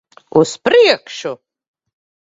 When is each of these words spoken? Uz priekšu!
Uz 0.39 0.53
priekšu! 0.67 1.35